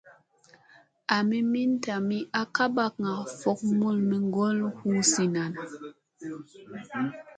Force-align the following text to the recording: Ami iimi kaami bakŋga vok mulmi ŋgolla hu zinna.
Ami 1.15 1.37
iimi 1.41 1.63
kaami 1.83 2.19
bakŋga 2.75 3.13
vok 3.39 3.59
mulmi 3.79 4.15
ŋgolla 4.27 4.67
hu 4.77 4.87
zinna. 5.11 5.43